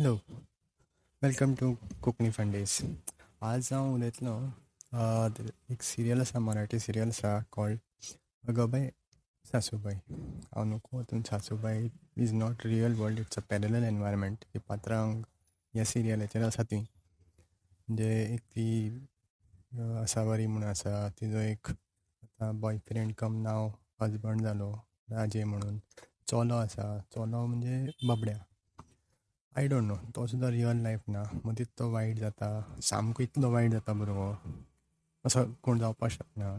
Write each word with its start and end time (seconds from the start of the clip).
Hello 0.00 0.14
welcome 1.22 1.52
to 1.60 1.72
Konkani 2.02 2.30
fundage 2.30 2.76
आज 3.48 3.68
हांव 3.72 3.94
उलयतलो 3.94 4.36
एक 5.72 5.82
सिरियल 5.82 6.20
आसा 6.20 6.38
मराठी 6.38 6.78
सिरियल 6.78 7.08
आसा 7.08 7.36
कॉल्ड 7.52 7.78
अगबाय 8.48 8.88
सासूबाई. 9.44 9.94
हांव 9.94 10.64
नको 10.64 10.96
हातून 10.98 11.22
Sasubai 11.22 11.88
is 12.22 12.32
not 12.34 12.66
real 12.66 12.94
world 13.00 13.20
it's 13.20 13.38
a 13.38 13.42
parallel 13.50 13.74
environment 13.84 14.44
ती 14.54 14.58
पात्रांक 14.68 15.24
ह्या 15.74 15.84
सिरियलाचेर 15.84 16.46
आसा 16.46 16.62
ती. 16.70 16.78
म्हणजे 16.78 18.10
एक 18.34 18.40
ती 18.40 19.06
आसा 20.02 20.24
बरी 20.24 20.46
म्हणून 20.46 20.68
आसा 20.68 21.08
तिजो 21.20 21.38
एक 21.38 21.70
आतां 21.70 22.60
बॉयफ्रेंड 22.60 23.12
कम 23.18 23.42
नाव 23.42 23.68
हजबंड 24.02 24.42
जालो 24.44 24.72
राजे 25.10 25.44
म्हणून. 25.44 25.78
चलो 26.26 26.54
आसा 26.54 26.96
चलो 27.14 27.46
म्हणजे 27.46 27.86
बबड्या. 28.08 28.38
आय 29.58 29.68
डोंट 29.68 29.82
नो 29.84 29.94
तो 30.14 30.26
सुद्दां 30.30 30.50
रियल 30.50 30.82
लायफ 30.82 31.08
ना. 31.08 31.22
मदींच 31.46 31.68
तो 31.78 31.90
वायट 31.92 32.18
जाता. 32.18 32.48
सामको 32.88 33.22
इतलो 33.22 33.50
वायट 33.52 33.70
जाता 33.70 33.92
भुरगो 34.00 34.26
असो 35.26 35.44
कोण 35.62 35.78
जावपाक 35.78 36.10
शकना. 36.10 36.50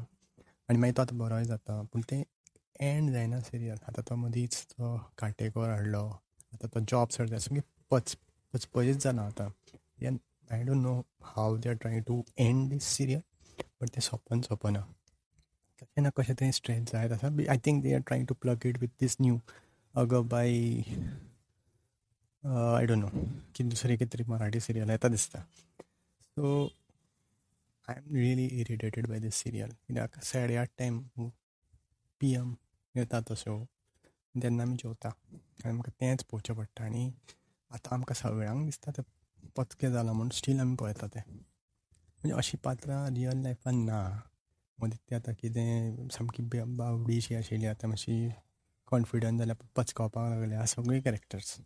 आनी 0.70 0.77
मागीर 0.80 0.94
तो 0.96 1.02
आतां 1.02 1.18
बरोय 1.20 1.46
जाता. 1.46 1.82
पूण 1.94 2.02
तें 2.09 2.23
एंड 2.82 3.12
जायना 3.12 3.40
सिरियल 3.48 3.77
आतां 3.88 4.04
तो 4.09 4.16
मदींच 4.16 4.55
तो 4.72 4.98
काटेकोर 5.18 5.70
हाडलो 5.70 6.04
आतां 6.54 6.70
तो 6.73 6.80
जॉब 6.91 7.09
सोडता 7.16 7.38
सामकी 7.40 7.62
पच 7.91 8.16
पचपचीत 8.54 8.98
जाला 9.08 9.21
आतां. 9.32 9.49
I 10.52 10.63
don't 10.63 10.84
know 10.84 10.94
how 11.23 11.58
they 11.58 11.70
are 11.70 11.76
trying 11.82 12.04
to 12.08 12.23
end 12.40 12.70
this 12.70 12.84
serial 12.98 13.21
but 13.82 13.90
तें 13.90 14.02
सोंपन 14.02 14.41
सोंपना 14.41 14.82
कशें 15.82 16.02
ना 16.04 16.10
कशें 16.18 16.35
तें 16.35 16.52
स्ट्रेस 16.52 16.84
जायत 16.91 17.12
आसा 17.12 17.27
I 17.52 17.58
think 17.66 17.84
they 17.84 17.94
are 17.96 18.02
trying 18.08 18.27
to 18.27 18.35
plug 18.41 18.68
it 18.68 18.77
with 18.80 18.99
this 18.99 19.18
new 19.21 19.40
Agga 19.96 20.21
Bai 20.34 20.52
I 22.52 22.86
don't 22.86 23.00
know 23.00 23.10
की 23.55 23.64
दुसरी 23.64 23.96
कितें 23.98 24.10
तरी 24.14 24.23
मराठी 24.30 24.60
सिरियल 24.60 24.90
येता 24.91 25.08
दिसता. 25.10 25.40
So 26.35 26.49
I 27.90 27.96
am 27.98 28.16
really 28.16 28.46
irritated 28.62 29.07
by 29.10 29.20
this 29.26 29.35
serial 29.44 29.70
कित्याक 29.88 30.18
साडे 30.30 30.55
आठ 30.63 30.70
टायम 30.79 30.99
पी 32.20 32.34
एम 32.35 32.54
येता 32.96 33.20
तो 33.29 33.35
शो 33.44 33.55
तेन्ना 34.44 34.63
आमी 34.63 34.76
जेवता 34.84 35.10
आनी 35.10 35.70
आमकां 35.70 35.91
तेंच 36.02 36.24
पळोवचें 36.24 36.54
पडटा 36.55 36.84
आनी 36.85 37.07
आतां 37.72 37.98
आमकां 37.98 38.16
सगळ्यांक 38.22 38.66
दिसता 38.66 38.91
तें 38.98 39.04
पचकें 39.57 39.90
जालां 39.91 40.16
म्हूण 40.16 40.29
स्टील 40.41 40.60
आमी 40.60 40.76
पळयता 40.79 41.07
तें 41.16 41.22
म्हणजे 41.24 42.35
अशी 42.38 42.57
पात्रां 42.63 43.02
रियल 43.16 43.41
लायफान 43.44 43.84
ना. 43.85 44.02
मदीं 44.82 44.98
तें 45.10 45.16
आतां 45.16 45.34
कितें 45.41 46.07
सामकी 46.18 46.44
बावडीशी 46.54 47.35
आशिल्ली 47.35 47.68
आतां 47.68 47.90
मातशी 47.90 48.27
कॉन्फिडंट 48.91 49.40
जाल्यार 49.40 49.66
पचकावपाक 49.76 50.32
लागल्या 50.32 50.66
सगळीं 50.76 51.02
कॅरेक्टर्स 51.02 51.60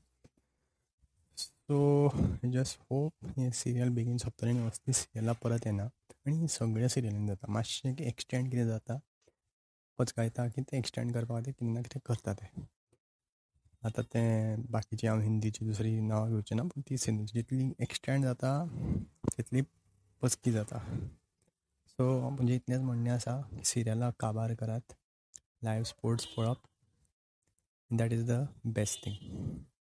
सो 1.69 2.09
जस्ट 2.53 2.80
होप 2.91 3.25
हें 3.38 3.52
सिरियल 3.59 3.89
बेगीन 3.89 4.17
सोंपतलें 4.17 4.52
आनी 4.52 4.94
सिरियला 4.94 5.33
परत 5.44 5.66
येना 5.66 5.83
आनी 5.83 6.47
सगळ्या 6.55 6.89
सिरियलीन 6.89 7.27
जाता 7.27 7.52
मातशें 7.52 8.03
एक्सटेंड 8.07 8.49
कितें 8.52 8.66
जाता 8.67 8.97
पचकायता 9.99 10.47
की 10.47 10.61
तें 10.61 10.77
एक्सटेंड 10.77 11.13
करपा 11.13 11.35
खातीर 11.35 11.53
कितें 11.53 11.73
ना 11.73 11.81
कितें 11.81 11.99
करता 12.05 12.33
तें. 12.41 12.47
आतां 13.85 14.03
तें 14.13 14.61
बाकीची 14.72 15.07
हांव 15.07 15.22
हिंदीची 15.22 15.66
दुसरी 15.66 15.99
नांवां 15.99 16.30
घेवचें 16.30 16.55
ना 16.55 16.63
पूण 16.63 16.81
ती 16.89 16.97
सिरियल 16.97 17.25
जितली 17.33 17.72
एक्सटेंड 17.83 18.23
जाता 18.23 18.53
तितली 19.38 19.61
पचकी 20.22 20.52
जाता. 20.52 20.79
सो 21.89 22.29
म्हणजे 22.29 22.55
इतलेंच 22.55 22.81
म्हणणें 22.81 23.11
आसा 23.11 23.41
सिरियलां 23.66 24.11
काबार 24.19 24.53
करात 24.53 24.94
लायव्ह 25.63 25.85
स्पोर्ट्स 25.89 26.25
पळोवप 26.38 26.67
that 27.91 28.13
is 28.13 28.29
the 28.31 28.44
best 28.66 29.05
thing 29.05 29.63